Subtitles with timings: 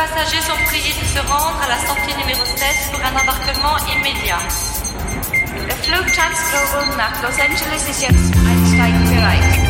[0.00, 2.58] passagers sont priés de se rendre à la sortie numéro 7
[2.90, 4.40] pour un embarquement immédiat.
[5.68, 9.69] Der Flug Transglobal nach Los Angeles ist jetzt einsteigenbereit.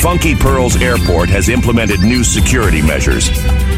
[0.00, 3.28] Funky Pearls Airport has implemented new security measures.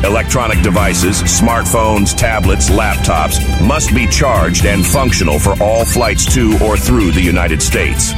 [0.05, 6.77] Electronic devices, smartphones, tablets, laptops must be charged and functional for all flights to or
[6.77, 8.13] through the United States.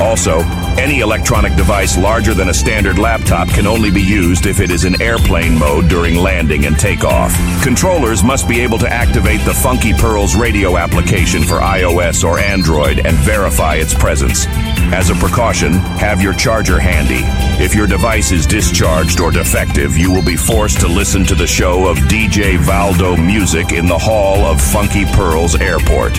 [0.00, 0.38] Also,
[0.78, 4.84] any electronic device larger than a standard laptop can only be used if it is
[4.84, 7.34] in airplane mode during landing and takeoff.
[7.62, 13.04] Controllers must be able to activate the Funky Pearls radio application for iOS or Android
[13.06, 14.46] and verify its presence.
[14.92, 17.20] As a precaution, have your charger handy.
[17.62, 21.46] If your device is discharged or defective, you will be forced to listen to the
[21.46, 26.18] show of DJ Valdo music in the hall of Funky Pearls Airport.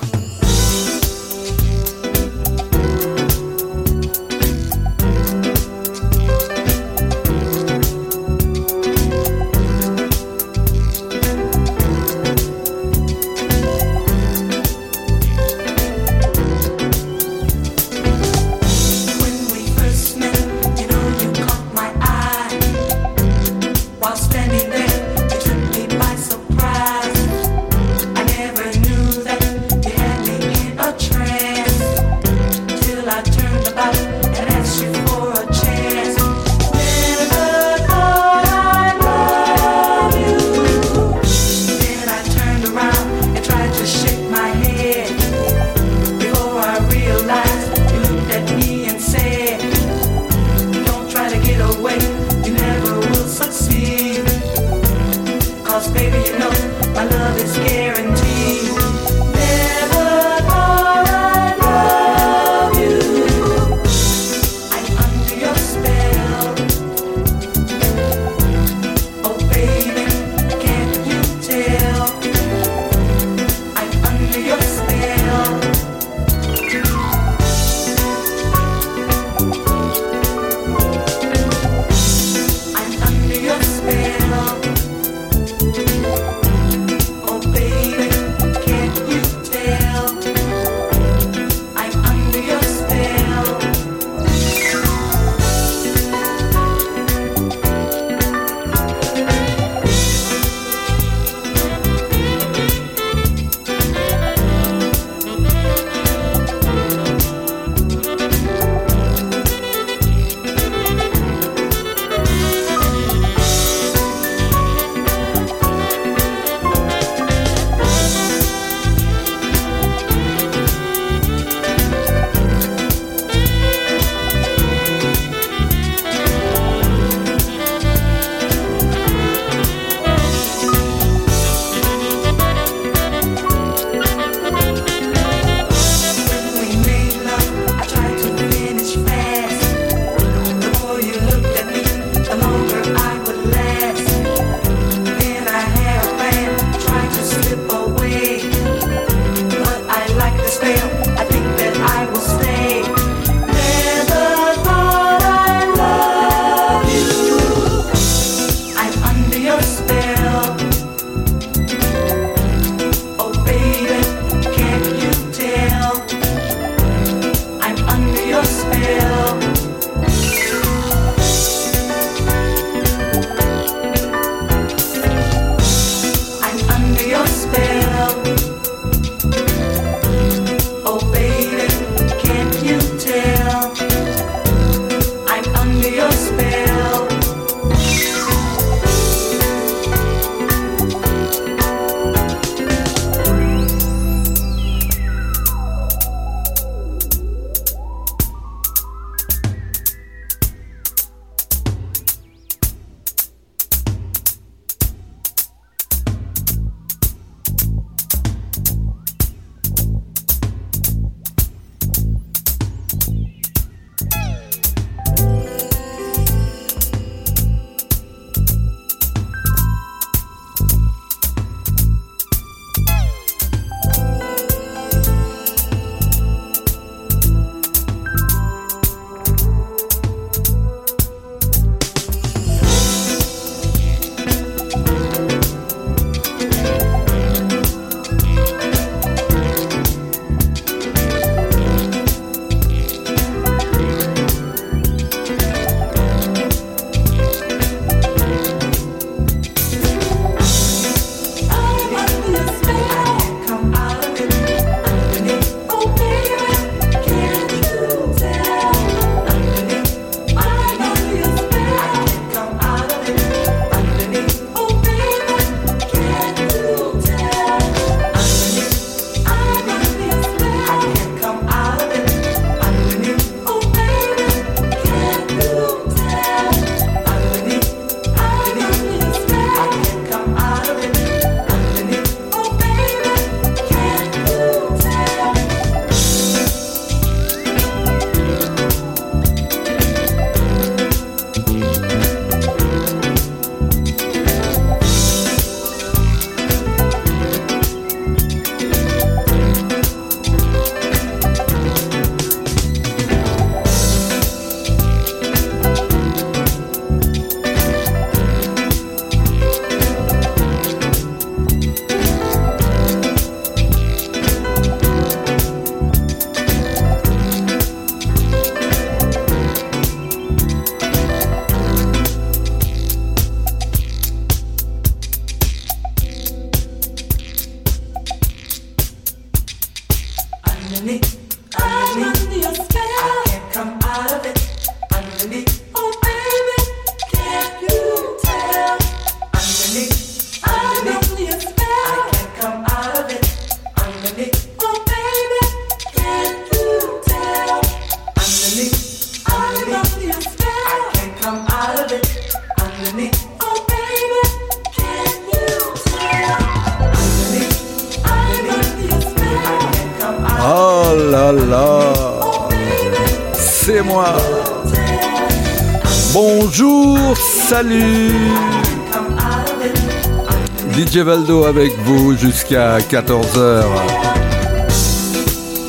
[371.11, 373.63] Valdo avec vous jusqu'à 14h.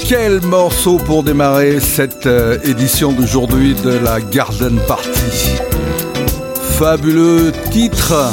[0.09, 5.57] Quel morceau pour démarrer cette euh, édition d'aujourd'hui de la Garden Party?
[6.79, 8.33] Fabuleux titre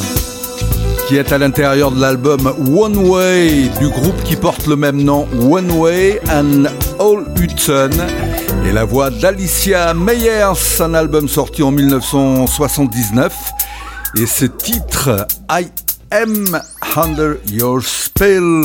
[1.08, 5.28] qui est à l'intérieur de l'album One Way du groupe qui porte le même nom
[5.50, 6.66] One Way and
[7.00, 7.89] All Hudson
[8.68, 13.34] et la voix d'Alicia Meyers, un album sorti en 1979.
[14.16, 15.66] Et ce titre, I
[16.12, 16.60] Am
[16.96, 18.63] Under Your Spell.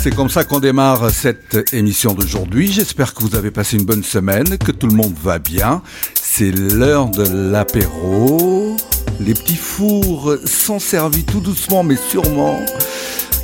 [0.00, 2.70] C'est comme ça qu'on démarre cette émission d'aujourd'hui.
[2.70, 5.82] J'espère que vous avez passé une bonne semaine, que tout le monde va bien.
[6.14, 8.76] C'est l'heure de l'apéro.
[9.20, 12.60] Les petits fours sont servis tout doucement mais sûrement.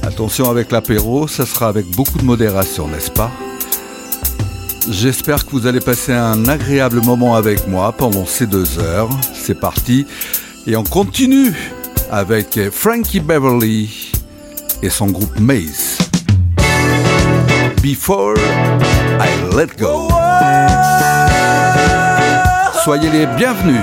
[0.03, 3.33] Attention avec l'apéro, ça sera avec beaucoup de modération, n'est-ce pas?
[4.89, 9.09] J'espère que vous allez passer un agréable moment avec moi pendant ces deux heures.
[9.35, 10.07] C'est parti.
[10.67, 11.55] Et on continue
[12.11, 14.13] avec Frankie Beverly
[14.83, 15.99] et son groupe Maze.
[17.83, 18.37] Before
[19.21, 20.09] I Let Go.
[22.85, 23.81] Soyez les bienvenus.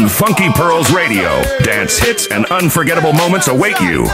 [0.00, 1.42] On Funky Pearls Radio.
[1.62, 4.06] Dance hits and unforgettable moments await you.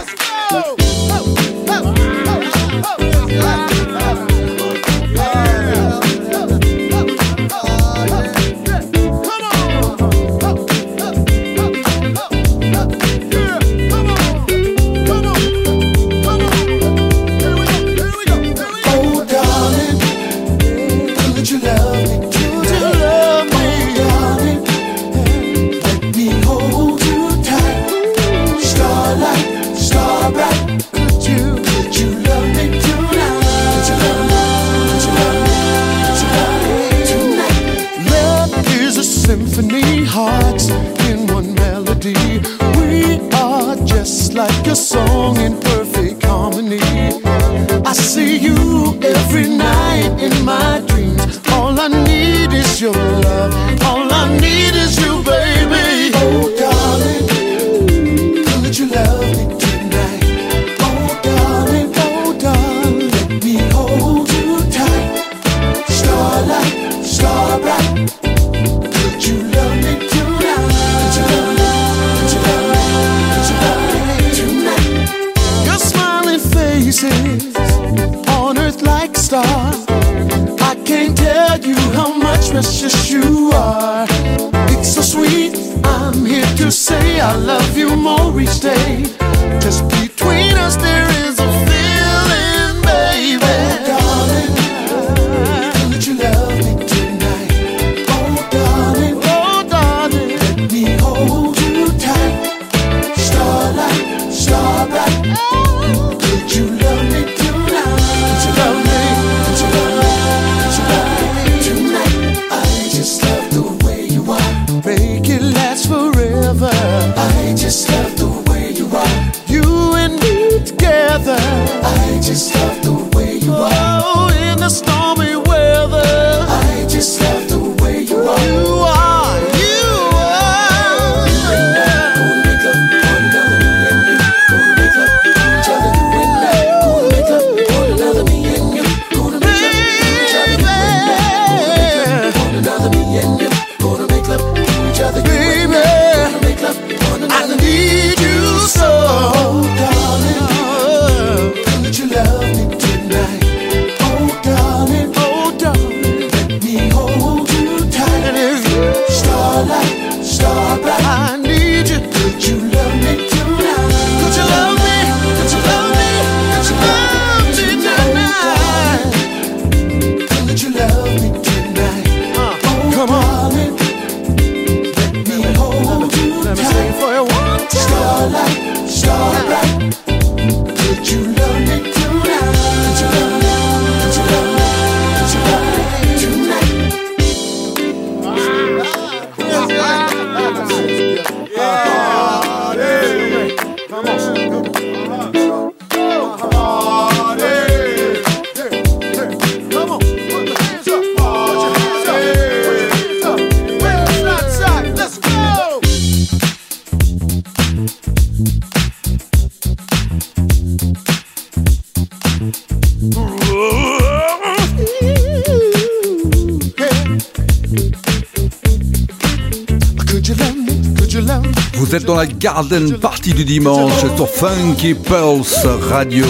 [222.57, 226.25] Garden Party du dimanche sur Funky Pulse Radio.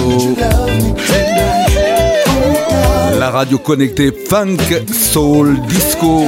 [3.17, 4.57] La radio connectée Funk,
[4.93, 6.25] Soul, Disco.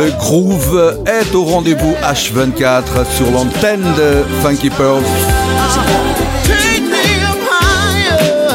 [0.00, 2.82] Le groove est au rendez-vous H24
[3.16, 5.06] sur l'antenne de Funky Pulse.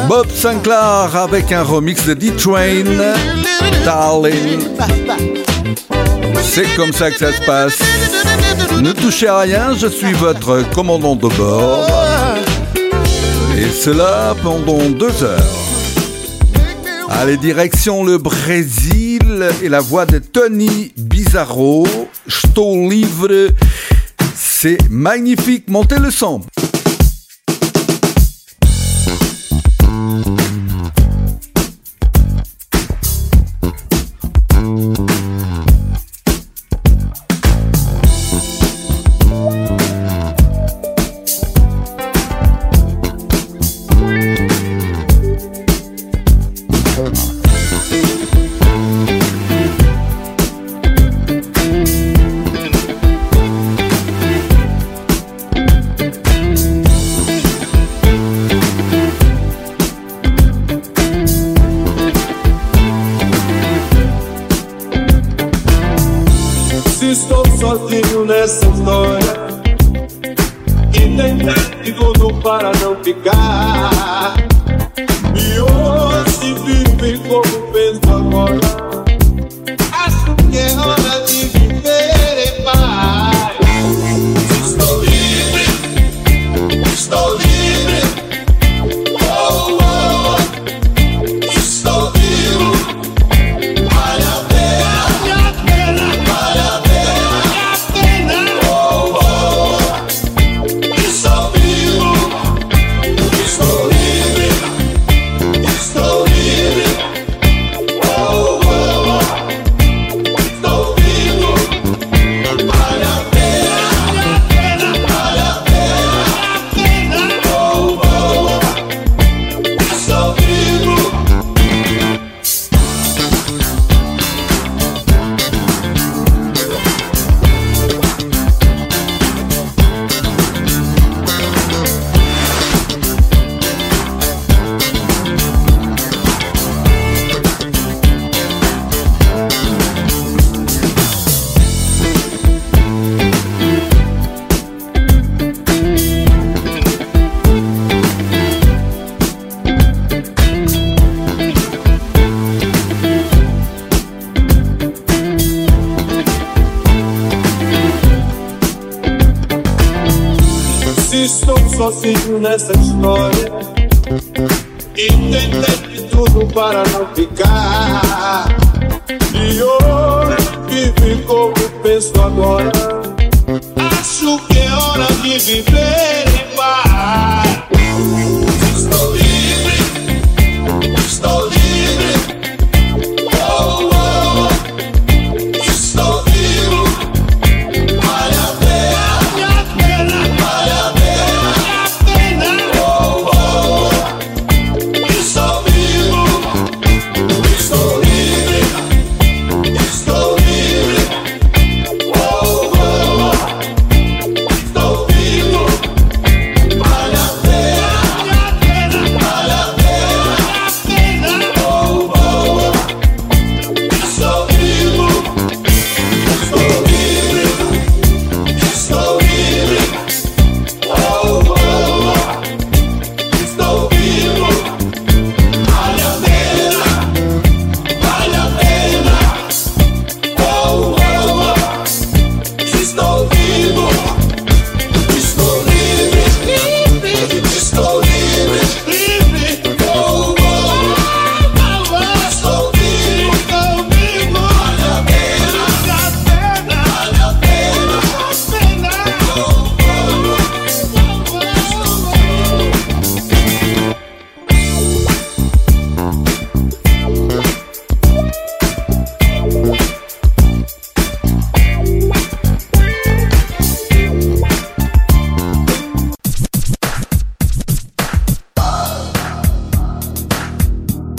[0.09, 2.83] Bob Sinclair avec un remix de D-Train,
[3.85, 4.59] Darling.
[6.43, 8.10] C'est comme ça que ça se passe.
[8.81, 11.87] Ne touchez à rien, je suis votre commandant de bord.
[13.55, 15.39] Et cela pendant deux heures.
[17.07, 21.85] Allez, direction le Brésil et la voix de Tony Bizarro.
[22.55, 23.49] Te livre.
[24.35, 26.41] C'est magnifique, montez le son.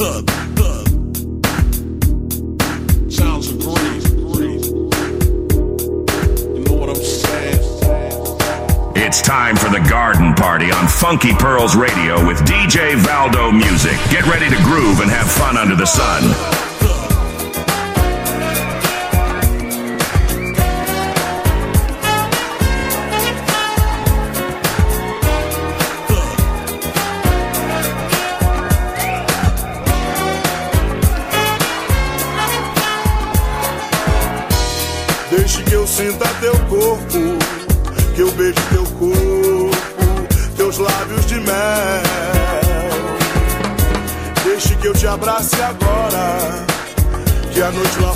[0.03, 0.87] thug, thug.
[3.11, 4.65] Sounds of grief, grief.
[6.57, 7.61] You know what I'm saying?
[8.97, 13.97] It's time for the garden party on Funky Pearls Radio with DJ Valdo Music.
[14.11, 16.62] Get ready to groove and have fun under the sun.
[47.63, 48.12] Diagnostic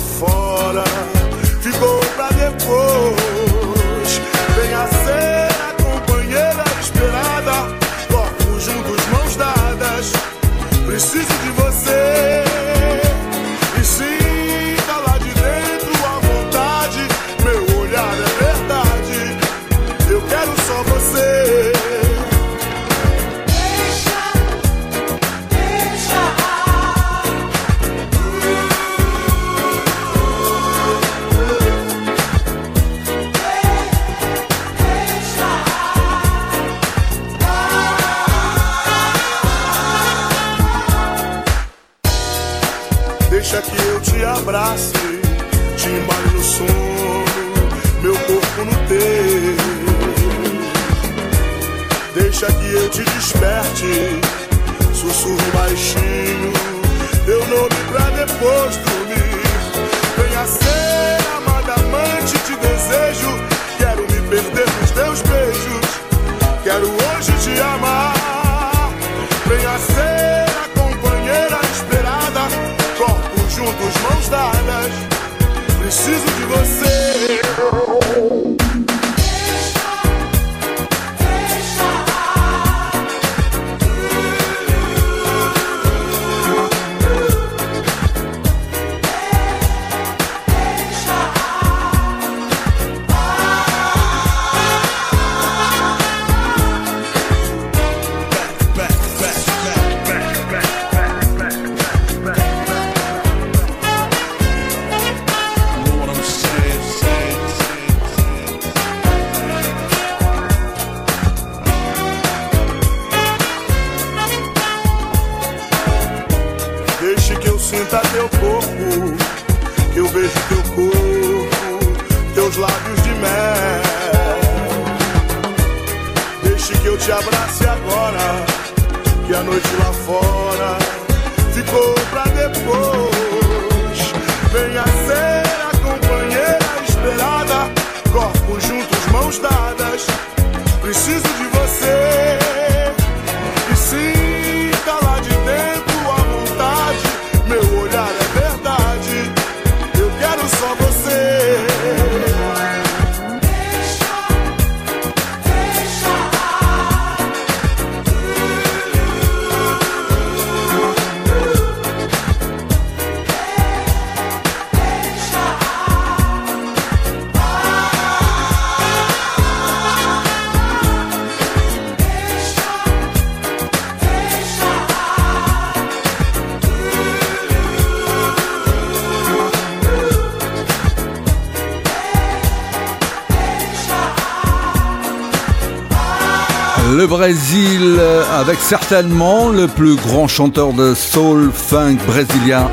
[186.97, 187.99] Le Brésil,
[188.33, 192.71] avec certainement le plus grand chanteur de soul funk brésilien,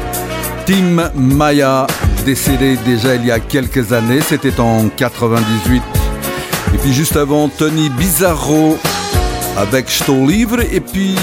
[0.65, 1.87] Tim Maia,
[2.25, 5.83] décédé déjà il y a quelques années, c'était en 98.
[6.73, 8.79] Et puis juste avant, Tony Bizarro
[9.59, 10.61] avec Estou Livre.
[10.73, 11.17] Et puis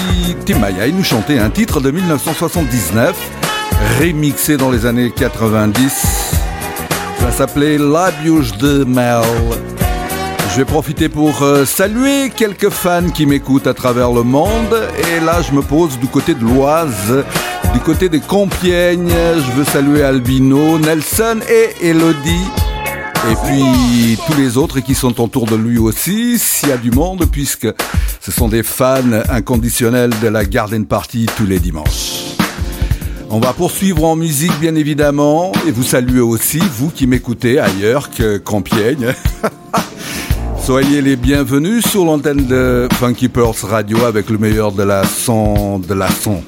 [0.46, 3.16] Tim Maia, il nous chantait un titre de 1979,
[3.98, 5.90] remixé dans les années 90.
[7.18, 9.22] Ça s'appelait Labios de Mel.
[10.52, 14.86] Je vais profiter pour euh, saluer quelques fans qui m'écoutent à travers le monde.
[14.98, 17.24] Et là, je me pose du côté de l'Oise,
[17.72, 19.08] du côté des Compiègnes.
[19.08, 22.44] Je veux saluer Albino, Nelson et Elodie.
[23.30, 26.90] Et puis tous les autres qui sont autour de lui aussi, s'il y a du
[26.90, 27.68] monde, puisque
[28.20, 32.36] ce sont des fans inconditionnels de la Garden Party tous les dimanches.
[33.30, 38.10] On va poursuivre en musique bien évidemment et vous saluer aussi, vous qui m'écoutez ailleurs
[38.10, 39.14] que Compiègne.
[40.64, 45.80] Soyez les bienvenus sur l'antenne de Funky Pearls Radio avec le meilleur de la son,
[45.80, 46.40] de la son,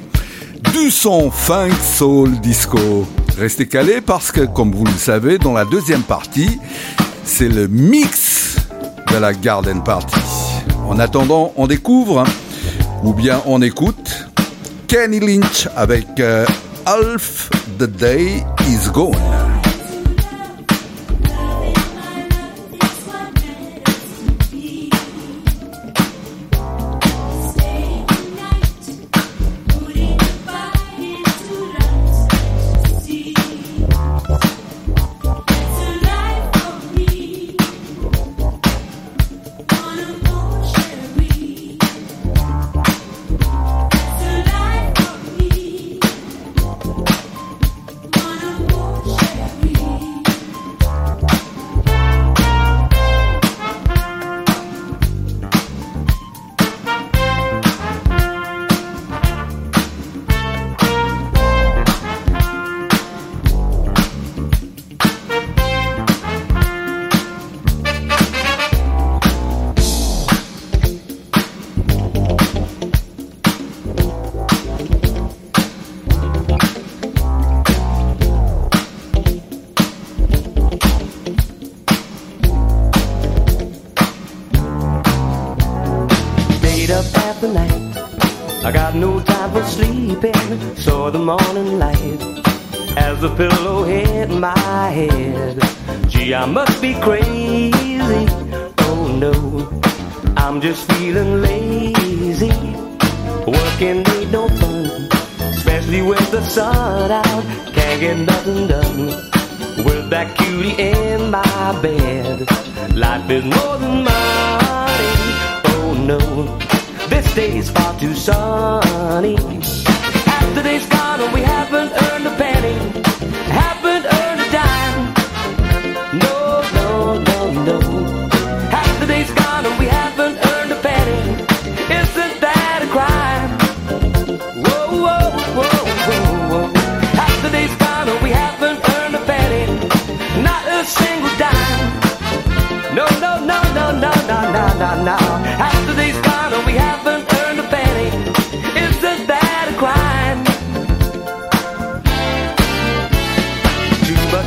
[0.73, 3.09] du son funk soul disco.
[3.37, 6.61] Restez calés parce que, comme vous le savez, dans la deuxième partie,
[7.25, 8.57] c'est le mix
[9.13, 10.21] de la Garden Party.
[10.87, 12.23] En attendant, on découvre,
[13.03, 14.29] ou bien on écoute,
[14.87, 16.47] Kenny Lynch avec euh,
[16.87, 17.51] Half
[17.81, 19.44] the Day is Gone.
[97.05, 97.34] Crazy.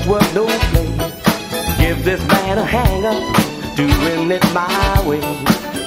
[0.08, 0.88] was no play.
[1.78, 5.22] Give this man a hang up, doing it my way.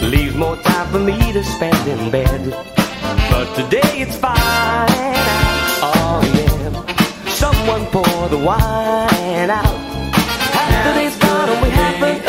[0.06, 2.50] Leaves more time for me to spend in bed.
[3.30, 4.37] But today it's fine.
[5.83, 7.30] Oh yeah.
[7.30, 9.78] Someone pour the wine out.
[10.54, 12.19] Half the day's gone and we haven't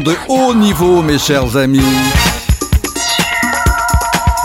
[0.00, 1.80] de haut niveau, mes chers amis.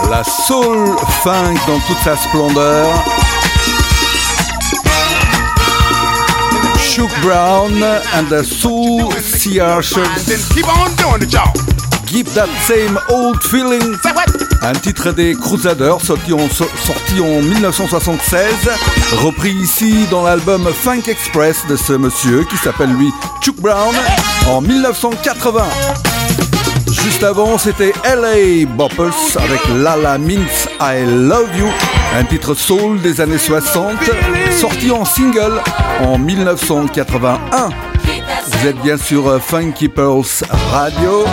[0.09, 2.85] La soul funk dans toute sa splendeur.
[6.79, 7.83] Shook Brown
[8.13, 9.59] and the Soul Sea.
[12.05, 13.95] Give That Same Old Feeling.
[14.61, 18.69] Un titre des Crusaders sorti sorti en 1976,
[19.23, 23.09] repris ici dans l'album Funk Express de ce monsieur qui s'appelle lui
[23.41, 23.95] Chuck Brown
[24.49, 25.63] en 1980.
[26.91, 31.67] Juste avant, c'était LA Boppers avec Lala Means I Love You,
[32.17, 33.91] un titre soul des années 60,
[34.59, 35.61] sorti en single
[36.01, 37.69] en 1981.
[38.47, 41.25] Vous êtes bien sur Funky Pearls Radio.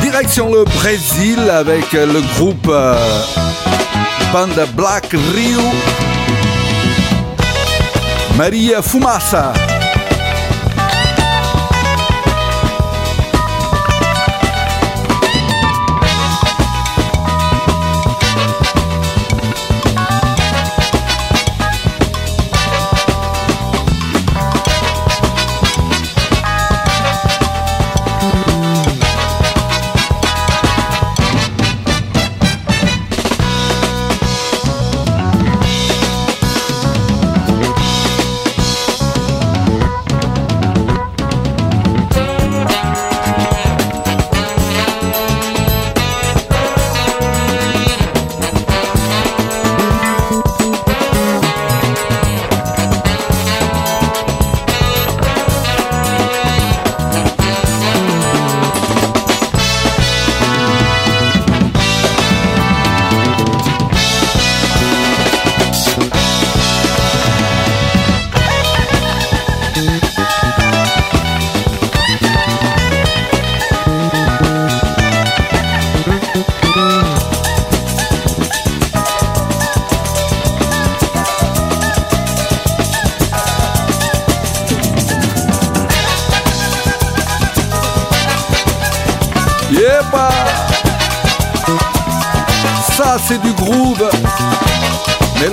[0.00, 2.94] Direction le Brésil avec le groupe euh,
[4.32, 5.60] Banda Black Rio.
[8.36, 9.52] Maria Fumaça.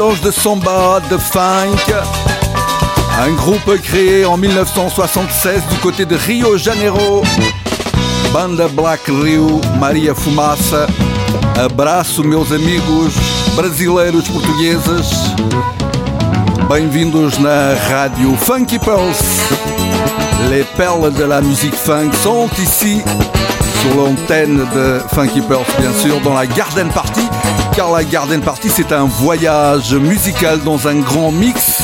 [0.05, 1.91] De samba, de funk.
[3.19, 7.23] Un groupe créé en 1976 du côté de Rio Janeiro.
[8.31, 10.85] Banda Black Rio, Maria Fumaça.
[11.57, 13.13] Abraço meus amigos
[13.55, 15.33] brasileiros portugueses.
[16.69, 19.25] Bem-vindos na rádio Funky Pearls
[20.51, 23.01] Les perles de la musique funk sont ici
[23.81, 27.24] sur l'antenne de Funky Pearls, bien sûr, dans la Garden Party,
[27.73, 31.81] car la Garden Party, c'est un voyage musical dans un grand mix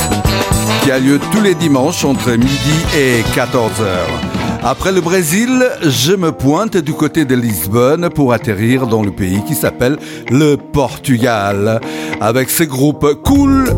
[0.84, 4.62] qui a lieu tous les dimanches entre midi et 14h.
[4.64, 9.44] Après le Brésil, je me pointe du côté de Lisbonne pour atterrir dans le pays
[9.48, 9.98] qui s'appelle
[10.30, 11.80] le Portugal,
[12.20, 13.74] avec ses groupes Cool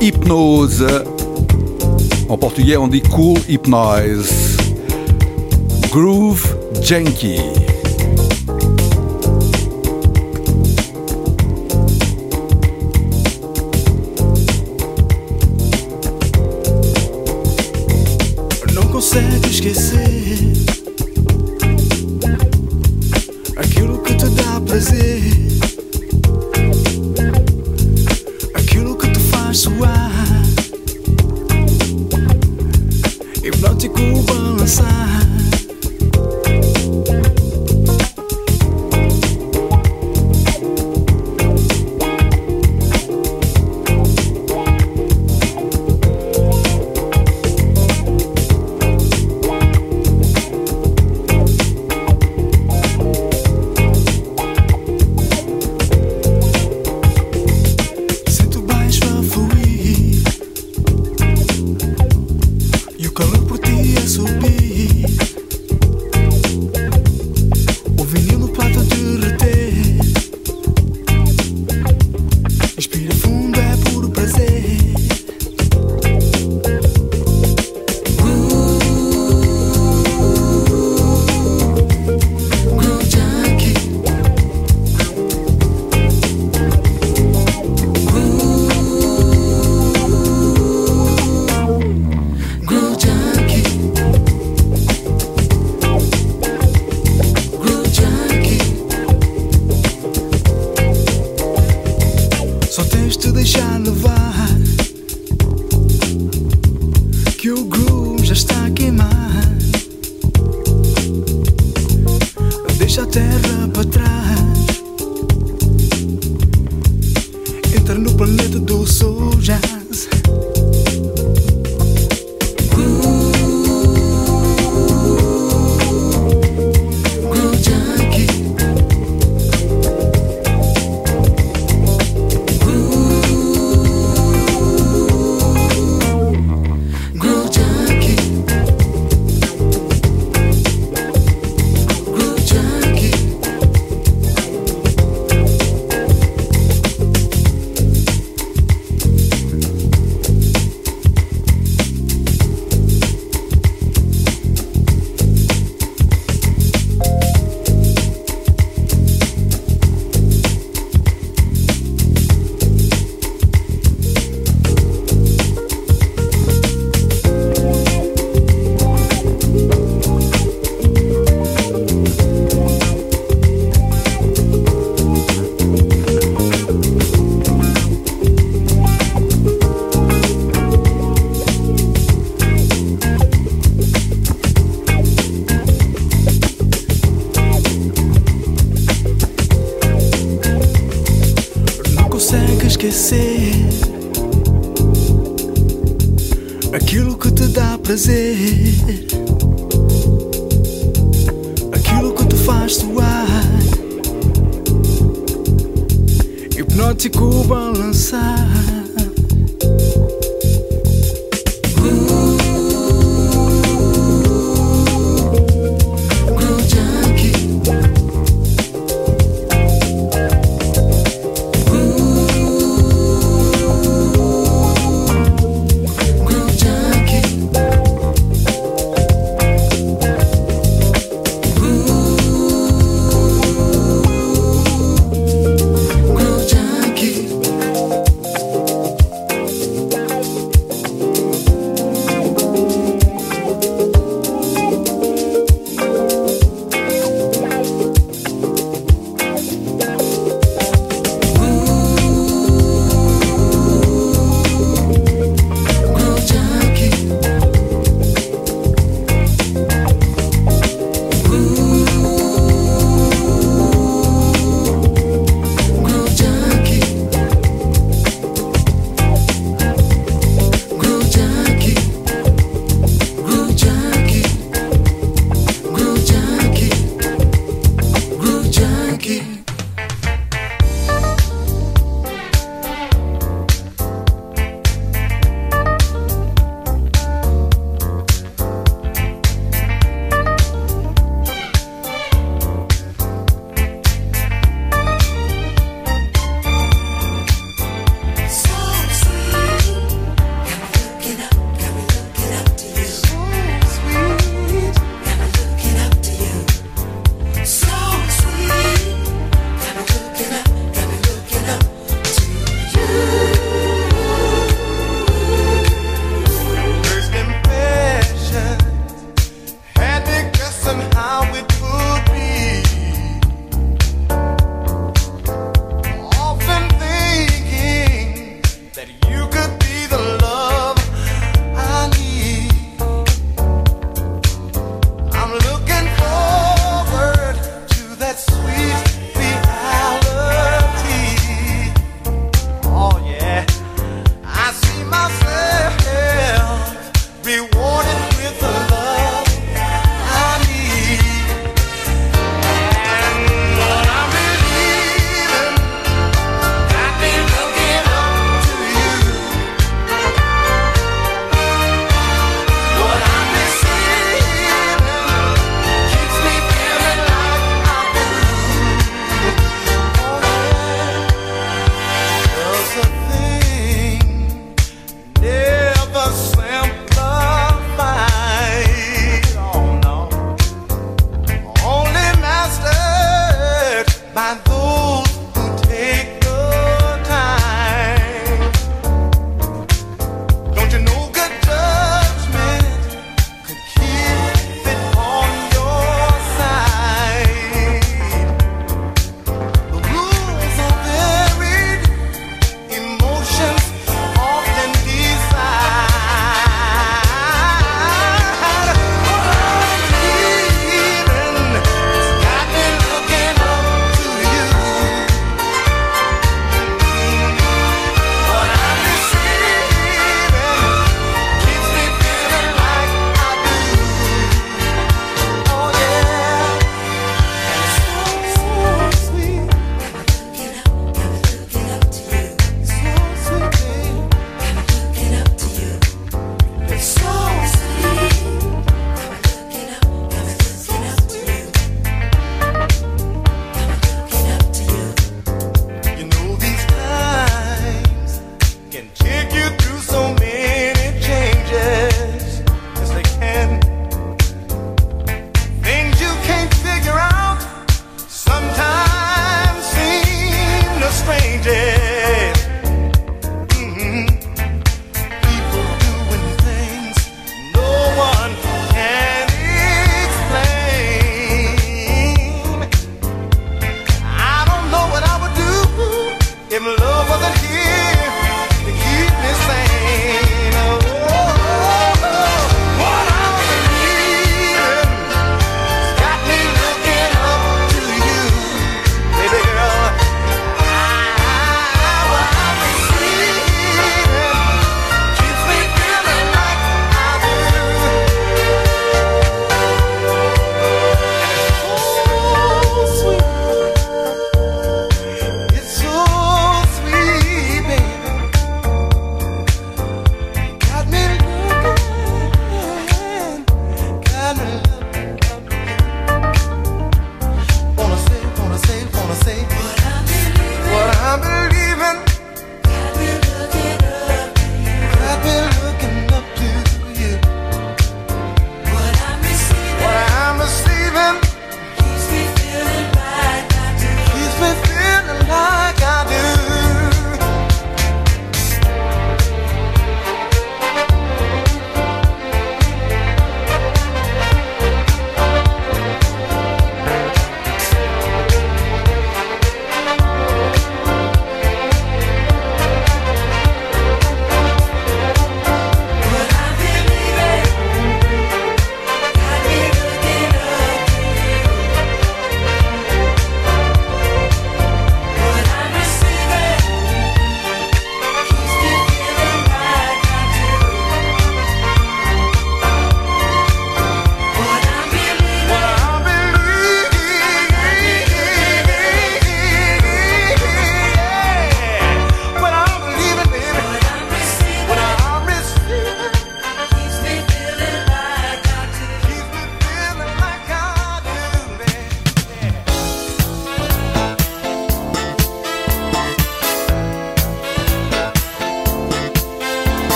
[0.00, 0.86] Hypnose.
[2.28, 4.56] En portugais, on dit Cool Hypnoise.
[5.90, 7.57] Groove Janky.
[19.08, 20.57] Consegue esquecer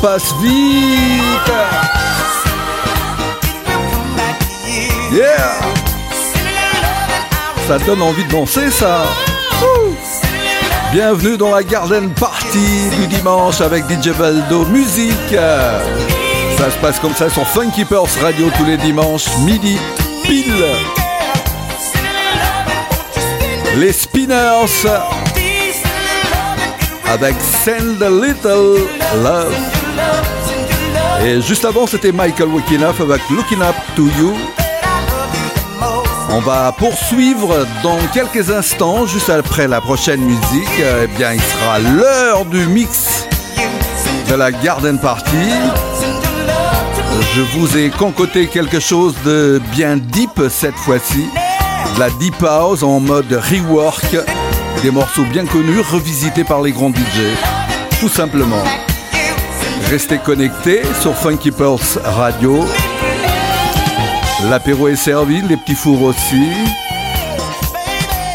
[0.00, 1.52] passe vite.
[5.12, 5.60] Yeah.
[7.66, 9.04] Ça donne envie de danser, ça.
[10.92, 15.34] Bienvenue dans la Garden Party du dimanche avec DJ Valdo Musique.
[16.56, 19.78] Ça se passe comme ça sur Funky Purse Radio tous les dimanches, midi,
[20.22, 20.64] pile.
[23.76, 24.88] Les Spinners
[27.08, 28.86] avec Send a Little
[29.22, 29.77] Love.
[31.24, 34.34] Et juste avant, c'était Michael Wikinuff avec Looking Up to You.
[36.30, 40.68] On va poursuivre dans quelques instants, juste après la prochaine musique.
[40.78, 43.26] Eh bien, il sera l'heure du mix
[44.28, 45.50] de la Garden Party.
[47.34, 51.26] Je vous ai concoté quelque chose de bien deep cette fois-ci.
[51.98, 54.16] La deep house en mode rework.
[54.82, 57.98] Des morceaux bien connus, revisités par les grands DJ.
[58.00, 58.62] Tout simplement.
[59.90, 62.62] Restez connectés sur Funky Pulse Radio.
[64.50, 66.44] L'apéro est servi, les petits fours aussi.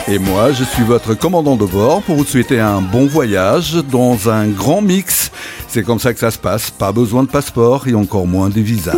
[0.07, 4.29] Et moi, je suis votre commandant de bord pour vous souhaiter un bon voyage dans
[4.29, 5.31] un grand mix.
[5.67, 6.71] C'est comme ça que ça se passe.
[6.71, 8.93] Pas besoin de passeport et encore moins de visa.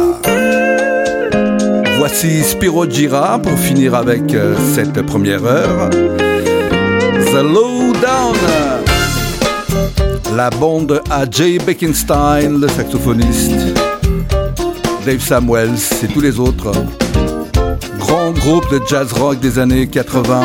[1.97, 5.89] Voici Spiro Gira pour finir avec euh, cette première heure.
[5.89, 8.74] The Lowdown.
[10.35, 13.53] La bande à Jay Beckenstein, le saxophoniste.
[15.05, 16.73] Dave Samuels et tous les autres.
[17.99, 20.41] Grand groupe de jazz rock des années 80.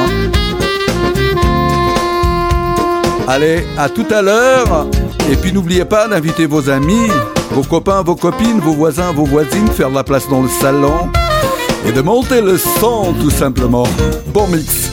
[3.26, 4.86] Allez, à tout à l'heure.
[5.28, 7.08] Et puis n'oubliez pas d'inviter vos amis,
[7.50, 11.10] vos copains, vos copines, vos voisins, vos voisines, faire de la place dans le salon
[11.84, 13.88] et de monter le son tout simplement.
[14.32, 14.90] Bon mix.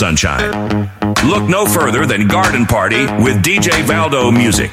[0.00, 0.88] Sunshine?
[1.26, 4.72] Look no further than Garden Party with DJ Valdo Music.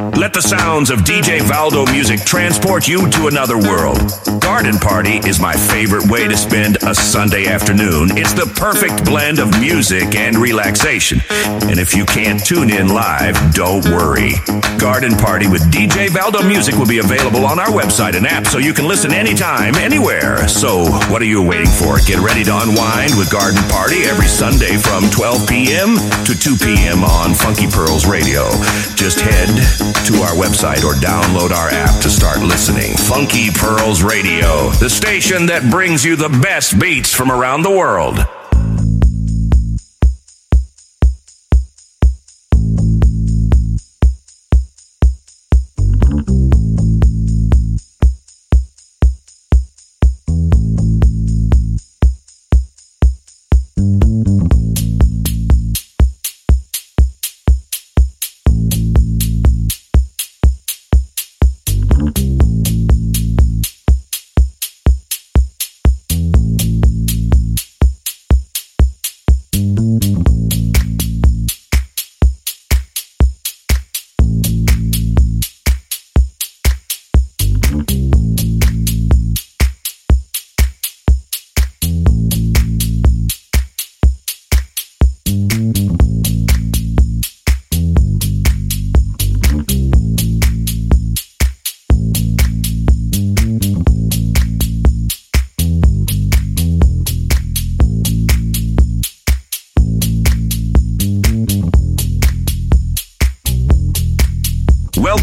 [0.21, 3.97] Let the sounds of DJ Valdo music transport you to another world.
[4.39, 8.15] Garden Party is my favorite way to spend a Sunday afternoon.
[8.15, 11.21] It's the perfect blend of music and relaxation.
[11.65, 14.33] And if you can't tune in live, don't worry.
[14.77, 18.59] Garden Party with DJ Valdo music will be available on our website and app so
[18.59, 20.47] you can listen anytime, anywhere.
[20.47, 21.97] So, what are you waiting for?
[22.05, 25.97] Get ready to unwind with Garden Party every Sunday from 12 p.m.
[26.25, 27.03] to 2 p.m.
[27.03, 28.49] on Funky Pearls Radio.
[28.93, 29.49] Just head
[30.05, 32.95] to our website or download our app to start listening.
[32.97, 38.19] Funky Pearls Radio, the station that brings you the best beats from around the world.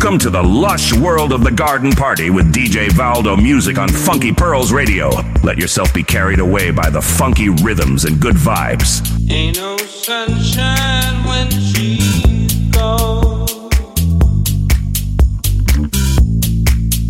[0.09, 4.33] Welcome to the lush world of the garden party with DJ Valdo music on Funky
[4.33, 5.11] Pearls Radio.
[5.45, 9.03] Let yourself be carried away by the funky rhythms and good vibes.
[9.31, 13.69] Ain't no sunshine when she's gone.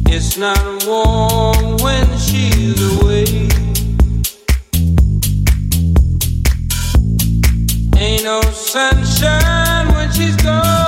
[0.08, 3.26] It's not warm when she's away.
[7.96, 10.87] Ain't no sunshine when she's gone,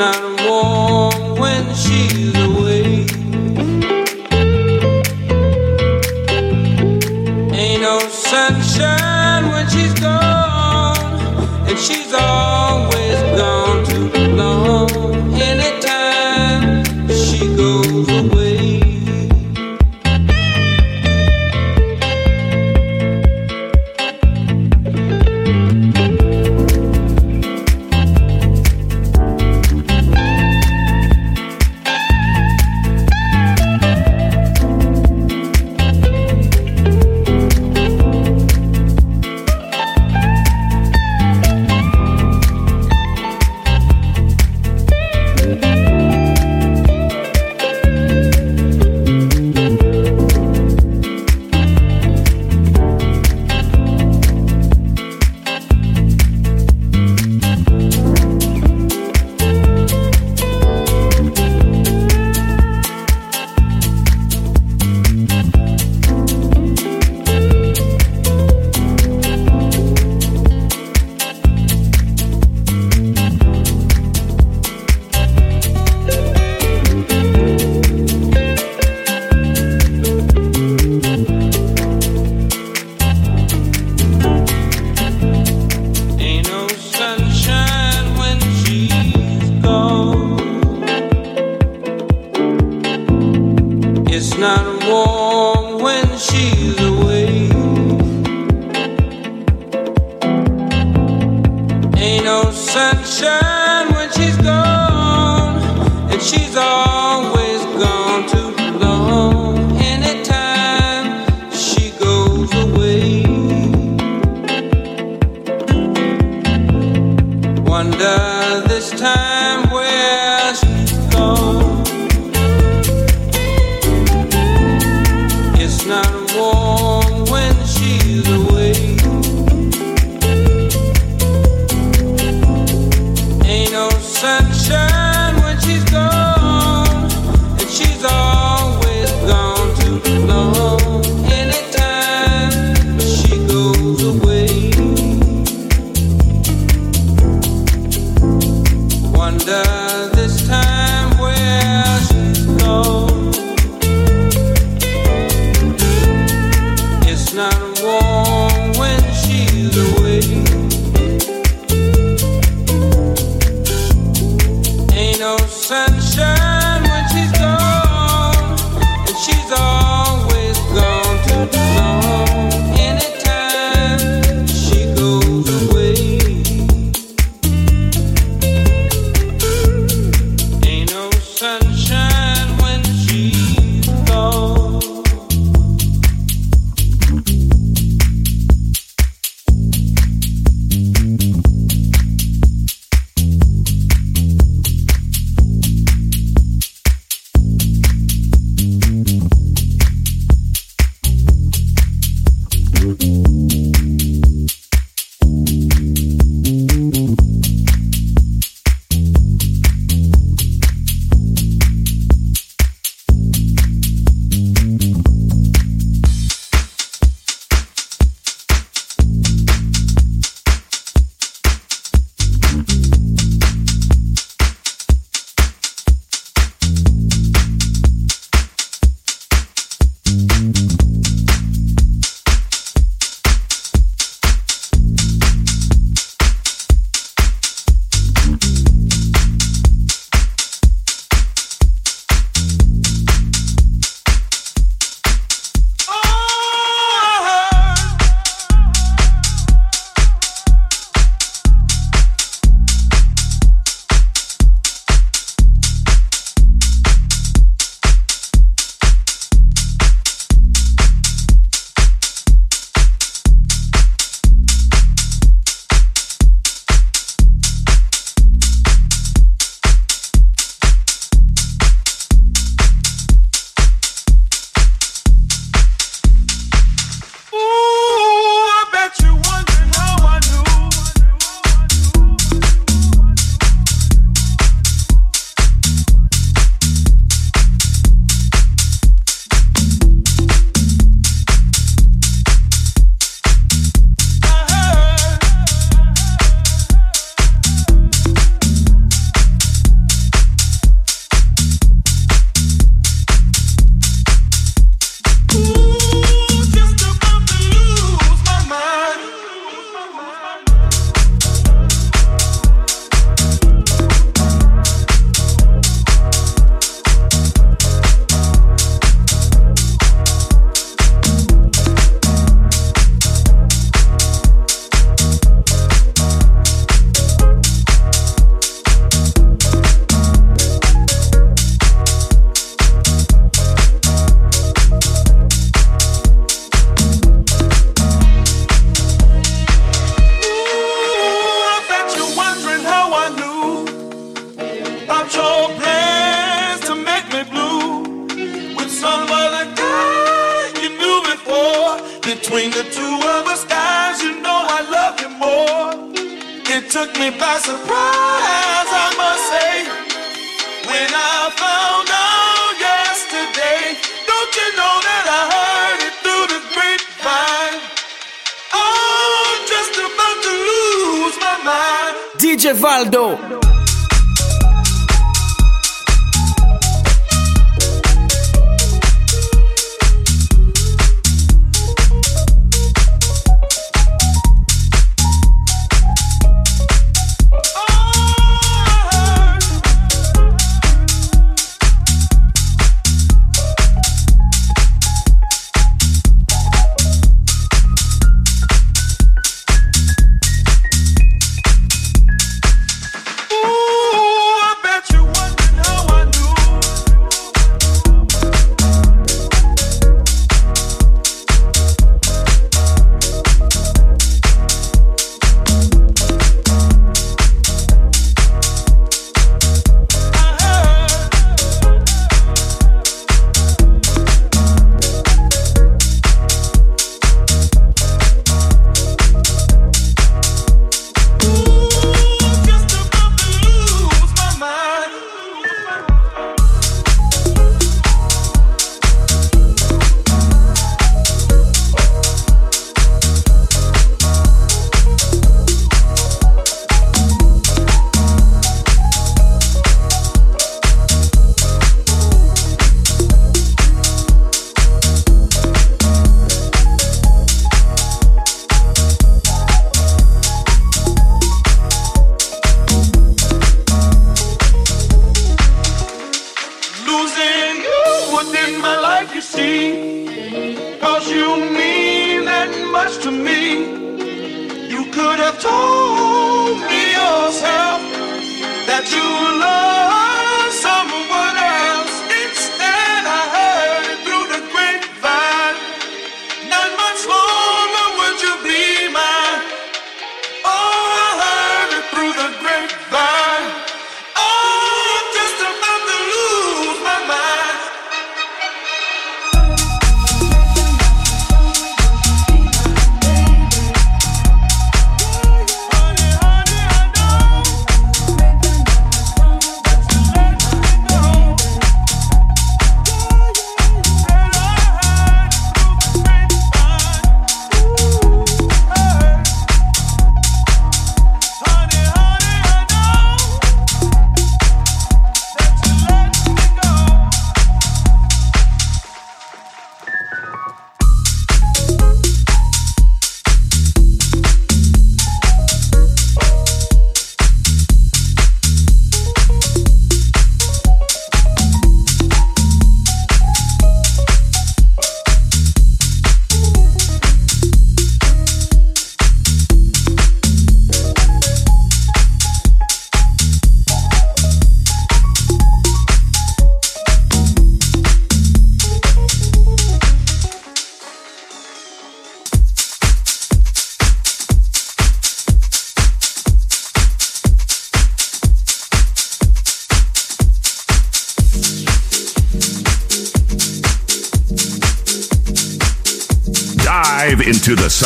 [0.00, 0.29] Krishna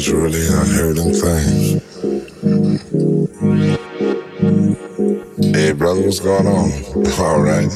[0.00, 1.80] Is really a hurting thing.
[5.52, 6.72] Hey, brother, what's going on?
[7.20, 7.70] All right.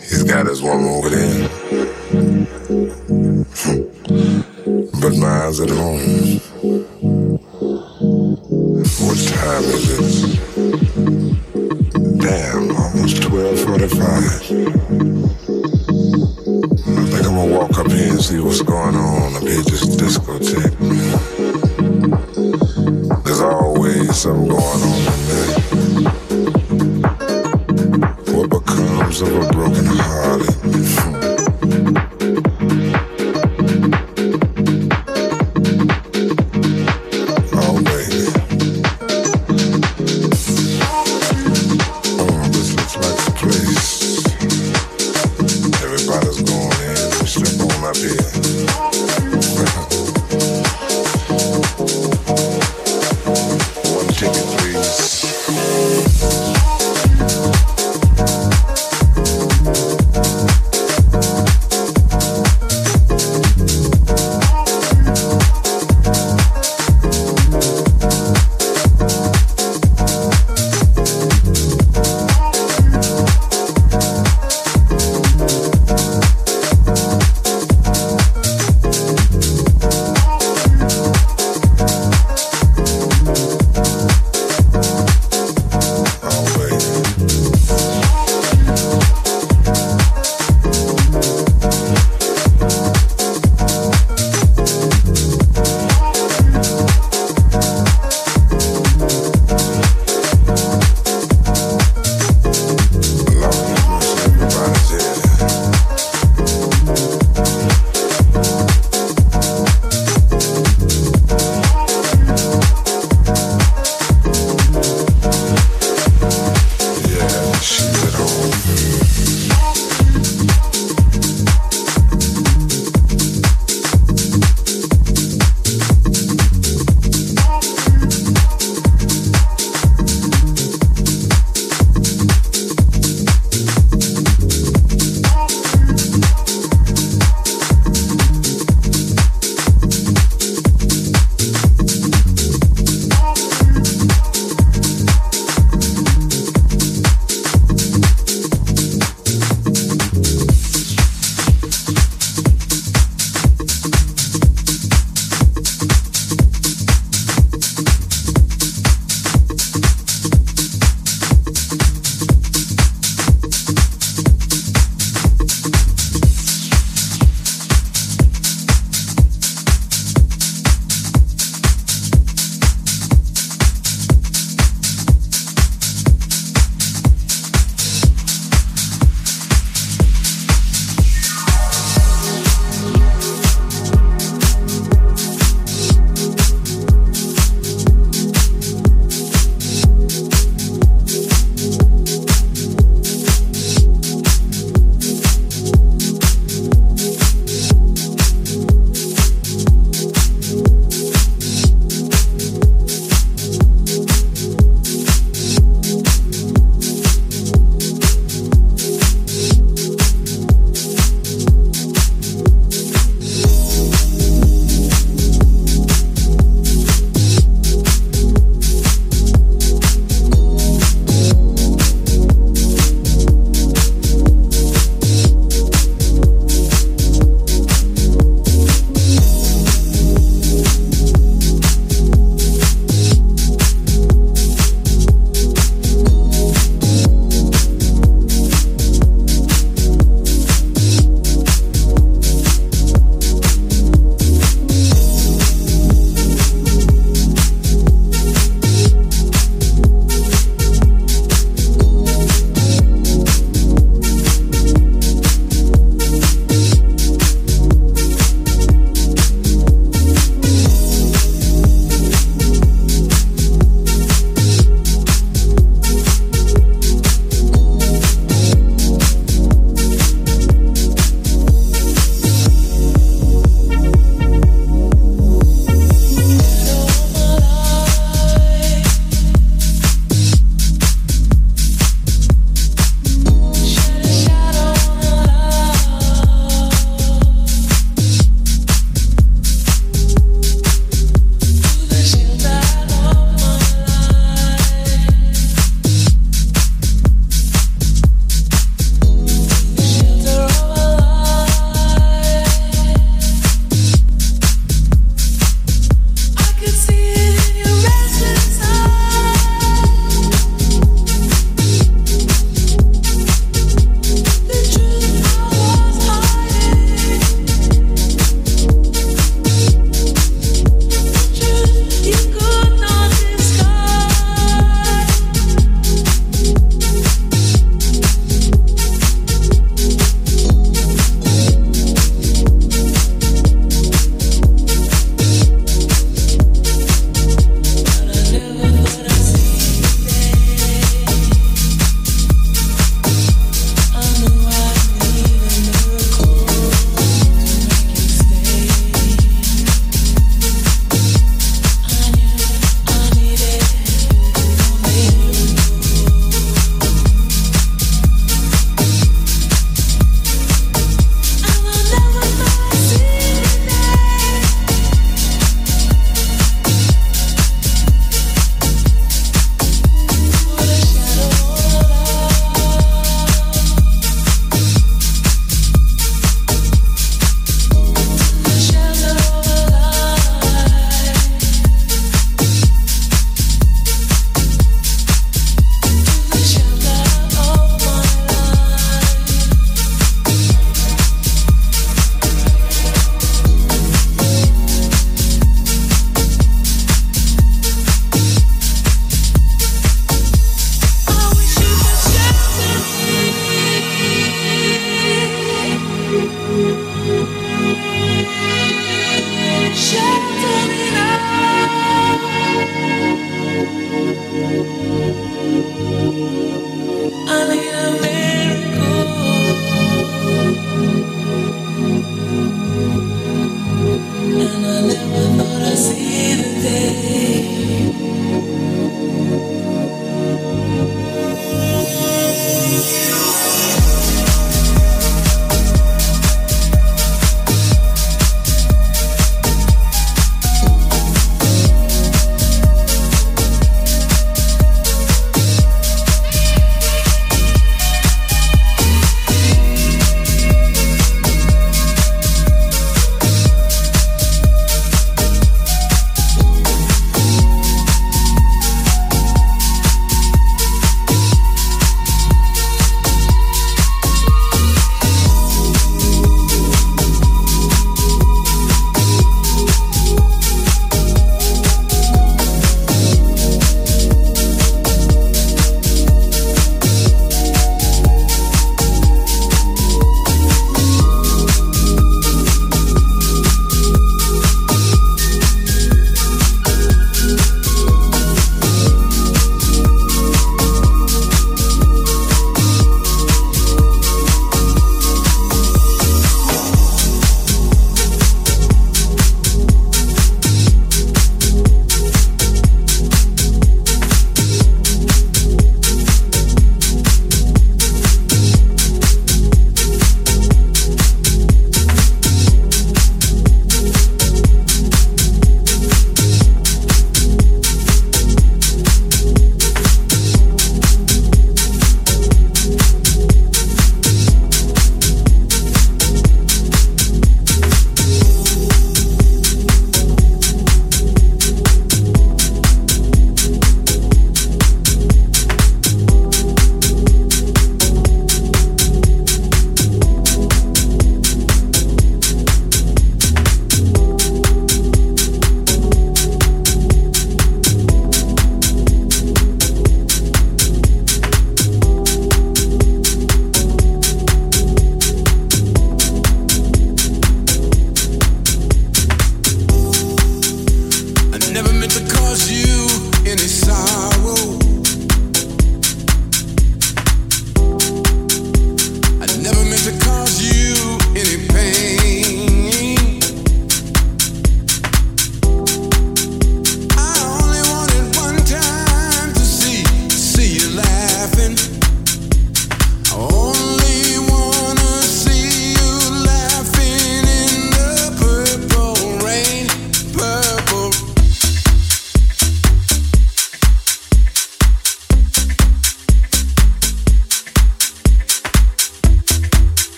[0.00, 1.48] He's got his woman over there.
[5.02, 6.40] but mine's at home.
[9.04, 10.00] What time is it?
[12.22, 14.64] Damn, almost 1245.
[16.86, 19.23] I think I'm gonna walk up here and see what's going on
[20.26, 20.83] go take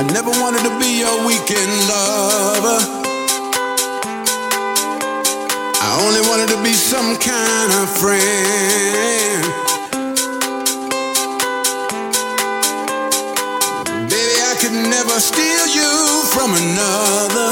[0.00, 2.80] I never wanted to be your weekend lover.
[5.76, 9.44] I only wanted to be some kind of friend.
[14.08, 15.92] Baby, I could never steal you
[16.32, 17.50] from another.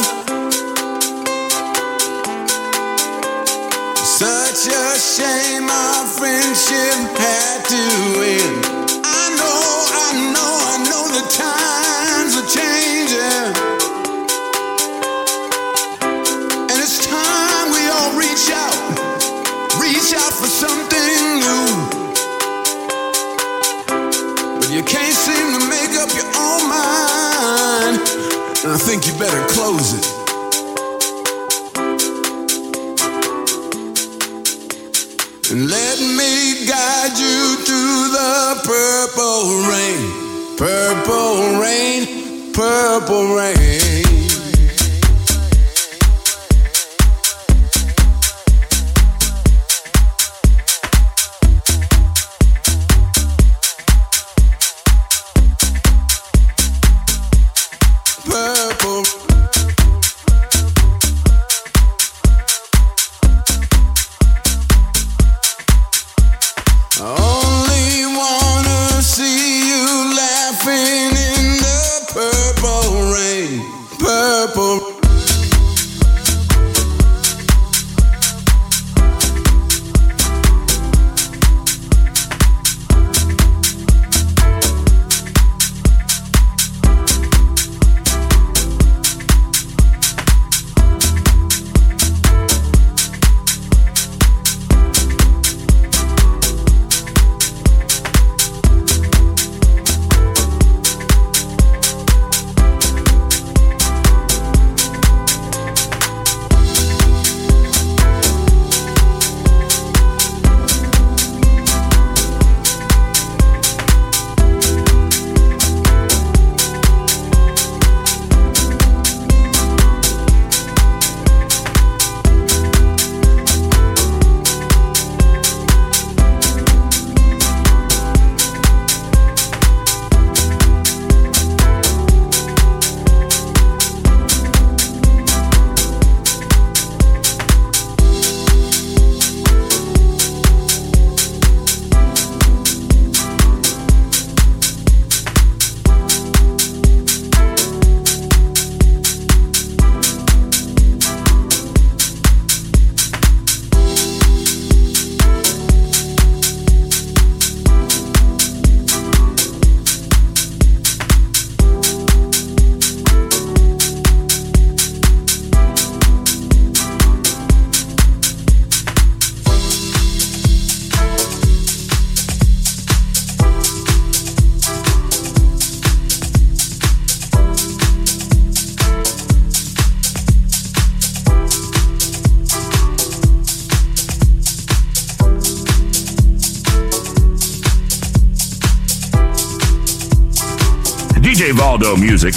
[3.95, 7.83] Such a shame our friendship had to
[8.25, 8.68] end.
[43.09, 43.68] separate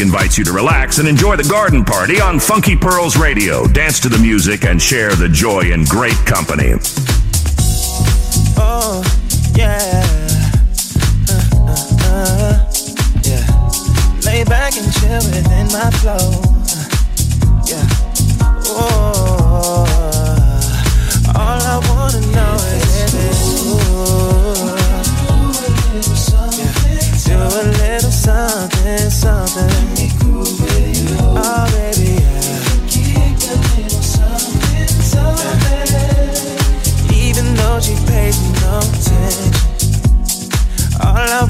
[0.02, 3.68] invites you to relax and enjoy the garden party on Funky Pearls Radio.
[3.68, 6.74] Dance to the music and share the joy in great company.
[8.58, 9.04] Oh,
[9.56, 10.04] yeah.
[11.30, 12.72] Uh, uh, uh,
[13.24, 13.46] yeah.
[14.26, 16.18] Lay back and chill within my flow.
[16.18, 18.11] Uh, yeah.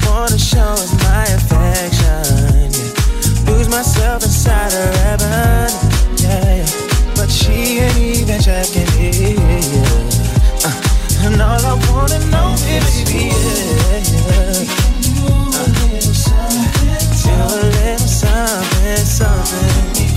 [0.06, 2.70] Wanna show is my affection.
[2.72, 3.50] Yeah.
[3.50, 5.70] Lose myself inside her heaven.
[6.18, 6.68] Yeah, yeah.
[7.16, 9.36] But she ain't even checking in.
[9.38, 10.66] Yeah.
[10.66, 13.32] Uh, and all I wanna know is, baby,
[14.28, 14.32] yeah.
[14.32, 14.64] Uh,
[17.22, 20.10] do a little something, something.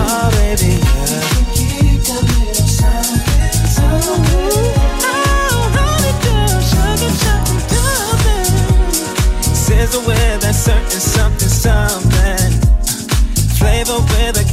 [0.00, 0.97] Oh, baby,
[9.88, 12.52] Sizzle with a certain something, something.
[13.56, 14.47] Flavor with a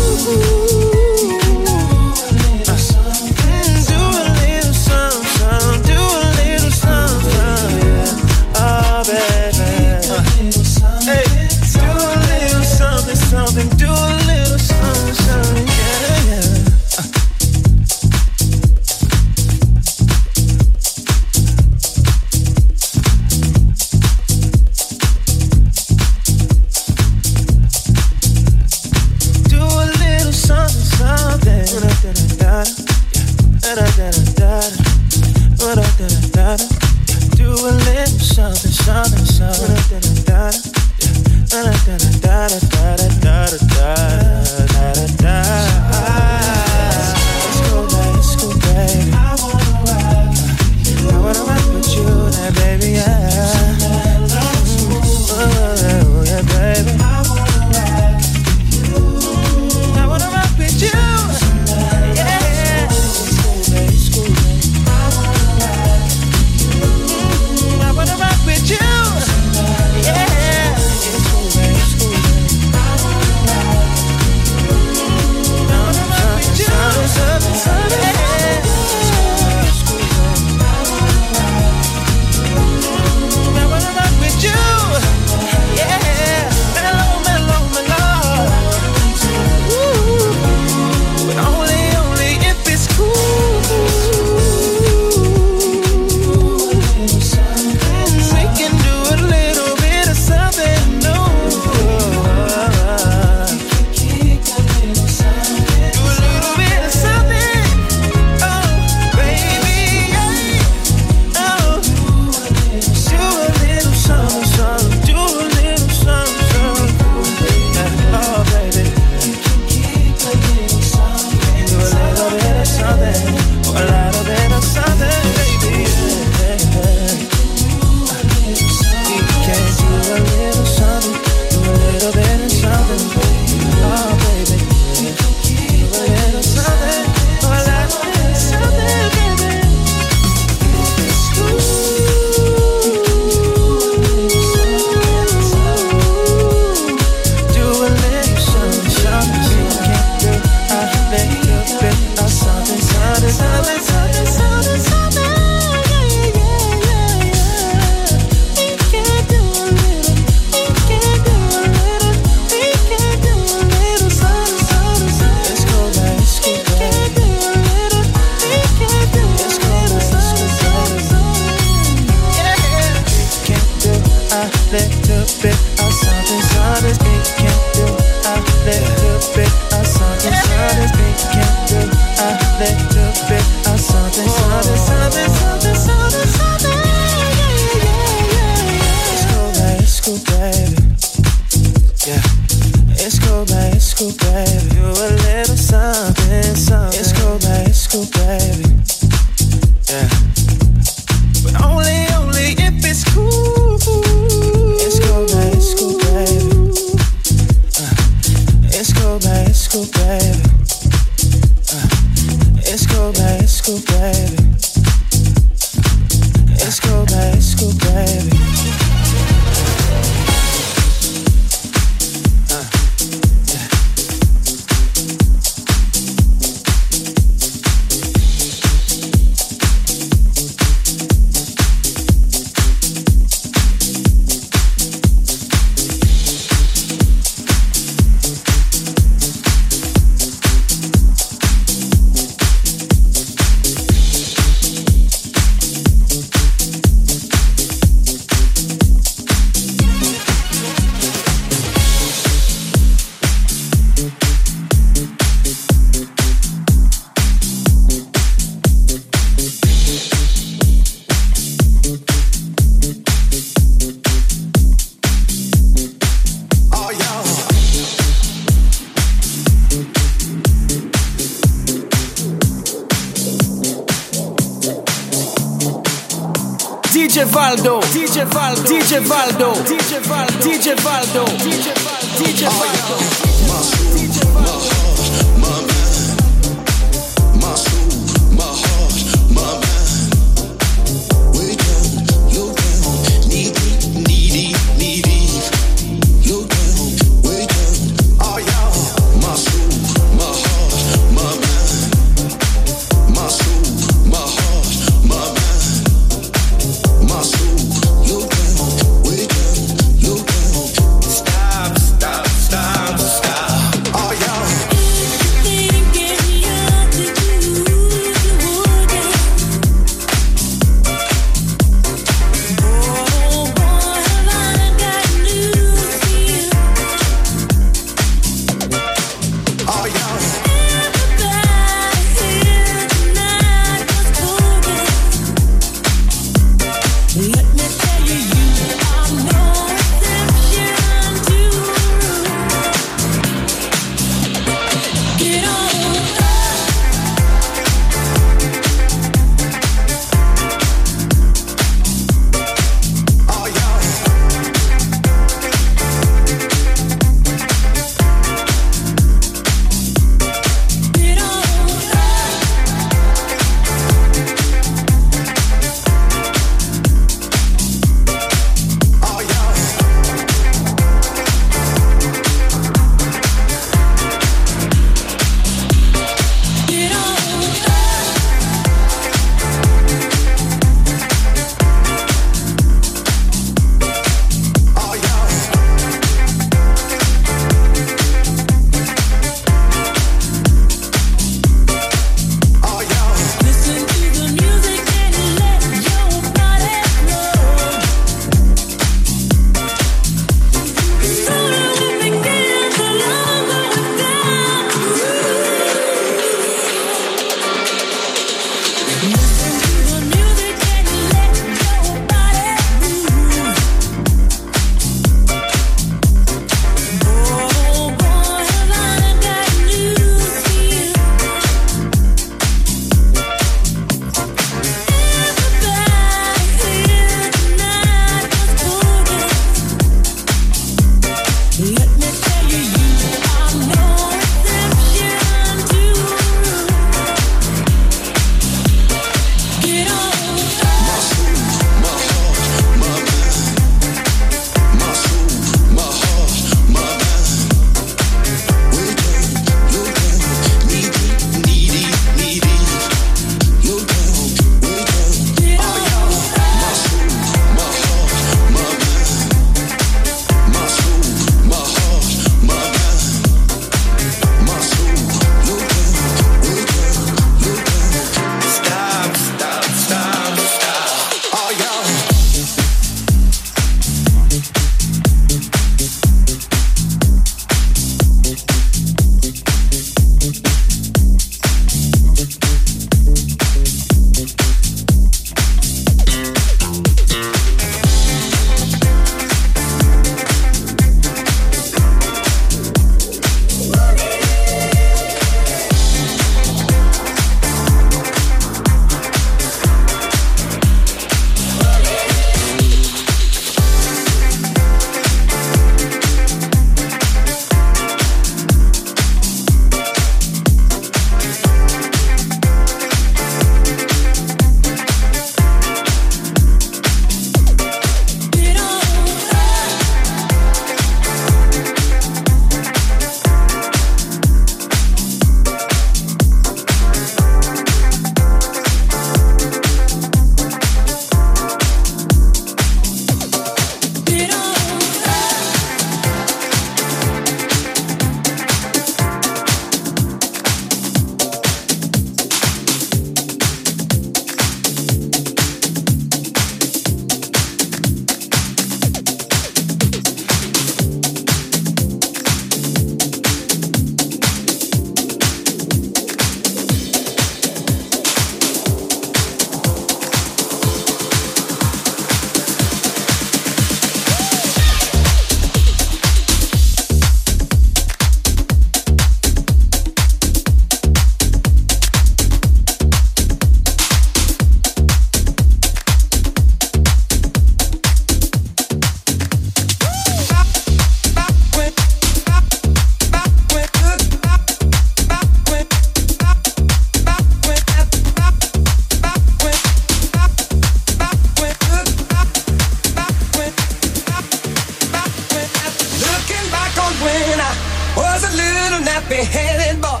[598.64, 600.00] little nappy-headed boy.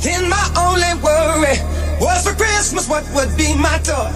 [0.00, 1.56] Then my only worry
[2.00, 4.08] was for Christmas what would be my toy.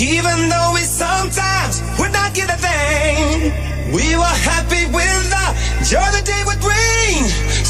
[0.00, 3.52] Even though we sometimes would not get a thing,
[3.92, 5.44] we were happy with the
[5.90, 7.16] joy the day would bring.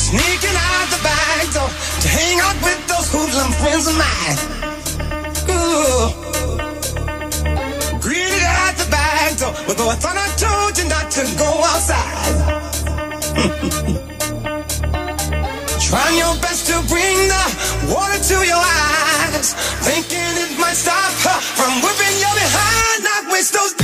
[0.06, 1.70] Sneaking out the back door
[2.02, 4.38] to hang out with those hoodlum friends of mine.
[5.50, 6.27] Ooh.
[9.38, 9.54] door.
[9.66, 12.34] But though I thought I told you not to go outside.
[15.88, 17.44] Trying your best to bring the
[17.94, 19.54] water to your eyes.
[19.86, 23.04] Thinking it might stop her from whipping your behind.
[23.04, 23.77] Not waste those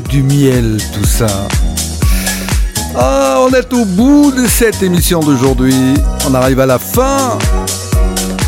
[0.00, 1.26] du miel tout ça.
[2.96, 5.94] Ah, on est au bout de cette émission d'aujourd'hui.
[6.28, 7.38] On arrive à la fin.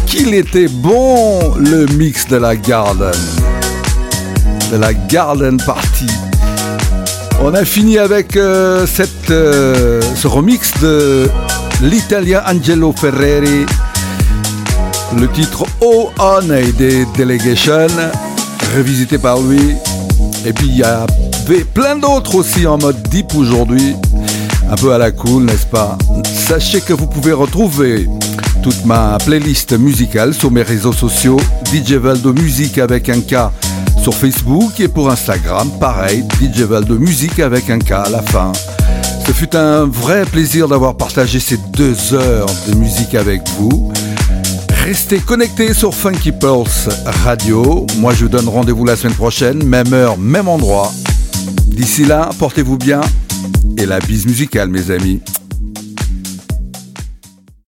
[0.06, 3.12] Qu'il était bon le mix de la Garden.
[4.72, 6.06] De la Garden Party.
[7.40, 11.28] On a fini avec euh, cette, euh, ce remix de
[11.82, 13.66] l'italien Angelo Ferreri.
[15.16, 16.40] Le titre Oh On
[16.78, 17.86] des Delegation,
[18.76, 19.76] revisité par lui.
[20.44, 21.06] Et puis il y a
[21.54, 23.94] plein d'autres aussi en mode deep aujourd'hui.
[24.68, 25.96] Un peu à la cool, n'est-ce pas?
[26.24, 28.08] Sachez que vous pouvez retrouver
[28.62, 31.38] toute ma playlist musicale sur mes réseaux sociaux.
[31.72, 33.52] DJ Valdo Musique avec un K
[34.02, 38.52] sur Facebook et pour Instagram, pareil, DJ Valdo Musique avec un K à la fin.
[39.24, 43.92] Ce fut un vrai plaisir d'avoir partagé ces deux heures de musique avec vous.
[44.84, 46.88] Restez connectés sur Funky Pulse
[47.24, 47.86] Radio.
[47.98, 50.92] Moi, je vous donne rendez-vous la semaine prochaine, même heure, même endroit.
[51.76, 53.02] D'ici là, portez-vous bien
[53.76, 55.20] et la bise musicale, mes amis.